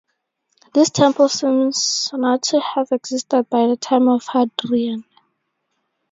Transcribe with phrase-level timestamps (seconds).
[0.73, 5.03] This temple seems not to have existed by the time of Hadrian.